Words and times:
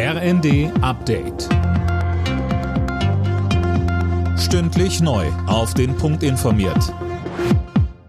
RND 0.00 0.70
Update. 0.80 1.48
Stündlich 4.38 5.00
neu. 5.00 5.26
Auf 5.48 5.74
den 5.74 5.96
Punkt 5.96 6.22
informiert. 6.22 6.94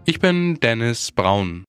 Ich 0.04 0.20
bin 0.20 0.60
Dennis 0.60 1.10
Braun. 1.10 1.64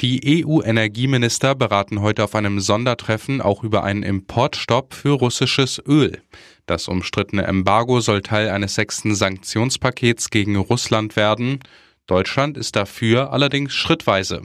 Die 0.00 0.44
EU-Energieminister 0.46 1.56
beraten 1.56 2.00
heute 2.00 2.22
auf 2.22 2.36
einem 2.36 2.60
Sondertreffen 2.60 3.40
auch 3.40 3.64
über 3.64 3.82
einen 3.82 4.04
Importstopp 4.04 4.94
für 4.94 5.14
russisches 5.14 5.82
Öl. 5.84 6.22
Das 6.66 6.86
umstrittene 6.86 7.42
Embargo 7.42 7.98
soll 7.98 8.22
Teil 8.22 8.50
eines 8.50 8.76
sechsten 8.76 9.16
Sanktionspakets 9.16 10.30
gegen 10.30 10.54
Russland 10.54 11.16
werden. 11.16 11.58
Deutschland 12.06 12.56
ist 12.56 12.76
dafür 12.76 13.32
allerdings 13.32 13.74
schrittweise. 13.74 14.42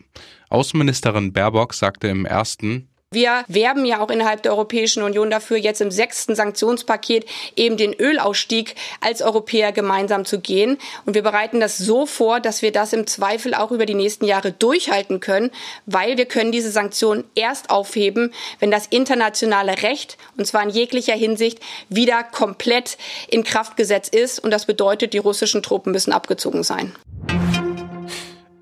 Außenministerin 0.49 1.31
Baerbock 1.31 1.75
sagte 1.75 2.07
im 2.07 2.25
ersten, 2.25 2.89
wir 3.13 3.43
werben 3.47 3.85
ja 3.85 3.99
auch 3.99 4.09
innerhalb 4.09 4.43
der 4.43 4.51
Europäischen 4.51 5.03
Union 5.03 5.29
dafür, 5.29 5.57
jetzt 5.57 5.81
im 5.81 5.91
sechsten 5.91 6.35
Sanktionspaket 6.35 7.25
eben 7.55 7.77
den 7.77 7.93
Ölausstieg 7.93 8.75
als 9.01 9.21
Europäer 9.21 9.71
gemeinsam 9.71 10.25
zu 10.25 10.39
gehen. 10.39 10.77
Und 11.05 11.13
wir 11.13 11.23
bereiten 11.23 11.59
das 11.59 11.77
so 11.77 12.05
vor, 12.05 12.39
dass 12.39 12.61
wir 12.61 12.71
das 12.71 12.93
im 12.93 13.07
Zweifel 13.07 13.53
auch 13.53 13.71
über 13.71 13.85
die 13.85 13.93
nächsten 13.93 14.25
Jahre 14.25 14.51
durchhalten 14.51 15.19
können, 15.19 15.51
weil 15.85 16.17
wir 16.17 16.25
können 16.25 16.51
diese 16.51 16.71
Sanktionen 16.71 17.23
erst 17.35 17.69
aufheben, 17.69 18.33
wenn 18.59 18.71
das 18.71 18.87
internationale 18.87 19.81
Recht, 19.83 20.17
und 20.37 20.45
zwar 20.45 20.63
in 20.63 20.69
jeglicher 20.69 21.15
Hinsicht, 21.15 21.59
wieder 21.89 22.23
komplett 22.23 22.97
in 23.29 23.43
Kraft 23.43 23.77
gesetzt 23.77 24.13
ist. 24.13 24.39
Und 24.39 24.51
das 24.51 24.65
bedeutet, 24.65 25.13
die 25.13 25.17
russischen 25.17 25.63
Truppen 25.63 25.91
müssen 25.91 26.13
abgezogen 26.13 26.63
sein. 26.63 26.93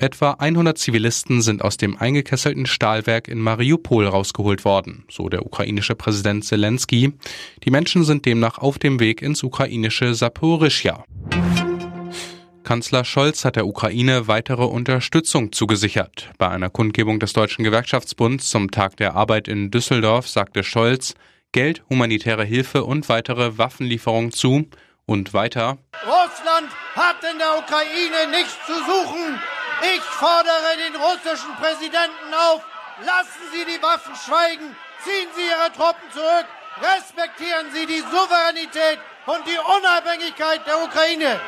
Etwa 0.01 0.31
100 0.31 0.79
Zivilisten 0.79 1.43
sind 1.43 1.61
aus 1.61 1.77
dem 1.77 1.95
eingekesselten 1.95 2.65
Stahlwerk 2.65 3.27
in 3.27 3.37
Mariupol 3.37 4.07
rausgeholt 4.07 4.65
worden, 4.65 5.05
so 5.11 5.29
der 5.29 5.45
ukrainische 5.45 5.93
Präsident 5.93 6.43
Zelensky. 6.43 7.13
Die 7.63 7.69
Menschen 7.69 8.03
sind 8.03 8.25
demnach 8.25 8.57
auf 8.57 8.79
dem 8.79 8.99
Weg 8.99 9.21
ins 9.21 9.43
ukrainische 9.43 10.15
Saporischja. 10.15 11.05
Kanzler 12.63 13.05
Scholz 13.05 13.45
hat 13.45 13.57
der 13.57 13.67
Ukraine 13.67 14.27
weitere 14.27 14.63
Unterstützung 14.63 15.51
zugesichert. 15.51 16.31
Bei 16.39 16.49
einer 16.49 16.71
Kundgebung 16.71 17.19
des 17.19 17.33
Deutschen 17.33 17.63
Gewerkschaftsbunds 17.63 18.49
zum 18.49 18.71
Tag 18.71 18.97
der 18.97 19.13
Arbeit 19.13 19.47
in 19.47 19.69
Düsseldorf 19.69 20.27
sagte 20.27 20.63
Scholz, 20.63 21.13
Geld, 21.51 21.83
humanitäre 21.91 22.43
Hilfe 22.43 22.85
und 22.85 23.07
weitere 23.07 23.59
Waffenlieferungen 23.59 24.31
zu. 24.31 24.65
Und 25.05 25.33
weiter. 25.33 25.77
Russland 26.05 26.71
hat 26.95 27.17
in 27.29 27.37
der 27.37 27.57
Ukraine 27.57 28.31
nichts 28.31 28.55
zu 28.65 28.73
suchen. 28.73 29.39
Ich 29.81 30.01
fordere 30.01 30.77
den 30.77 30.95
russischen 30.95 31.55
Präsidenten 31.55 32.33
auf, 32.33 32.61
lassen 33.03 33.43
Sie 33.51 33.65
die 33.65 33.81
Waffen 33.81 34.15
schweigen, 34.15 34.75
ziehen 35.03 35.27
Sie 35.35 35.41
Ihre 35.41 35.71
Truppen 35.73 36.07
zurück, 36.13 36.45
respektieren 36.77 37.67
Sie 37.73 37.87
die 37.87 37.99
Souveränität 37.99 38.99
und 39.25 39.41
die 39.47 39.57
Unabhängigkeit 39.57 40.61
der 40.67 40.83
Ukraine. 40.83 41.41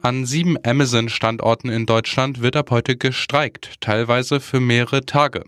An 0.00 0.26
sieben 0.26 0.56
Amazon-Standorten 0.64 1.68
in 1.68 1.86
Deutschland 1.86 2.40
wird 2.40 2.56
ab 2.56 2.70
heute 2.70 2.96
gestreikt, 2.96 3.80
teilweise 3.80 4.40
für 4.40 4.60
mehrere 4.60 5.04
Tage. 5.04 5.44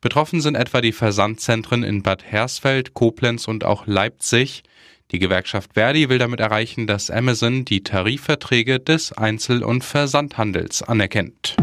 Betroffen 0.00 0.40
sind 0.40 0.56
etwa 0.56 0.80
die 0.80 0.92
Versandzentren 0.92 1.82
in 1.82 2.02
Bad 2.02 2.24
Hersfeld, 2.24 2.94
Koblenz 2.94 3.48
und 3.48 3.64
auch 3.64 3.86
Leipzig. 3.86 4.62
Die 5.12 5.18
Gewerkschaft 5.18 5.74
Verdi 5.74 6.08
will 6.08 6.18
damit 6.18 6.40
erreichen, 6.40 6.86
dass 6.86 7.10
Amazon 7.10 7.64
die 7.64 7.82
Tarifverträge 7.82 8.80
des 8.80 9.12
Einzel- 9.12 9.62
und 9.62 9.84
Versandhandels 9.84 10.82
anerkennt. 10.82 11.56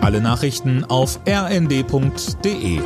Alle 0.00 0.20
Nachrichten 0.20 0.84
auf 0.84 1.20
rnd.de 1.28 2.80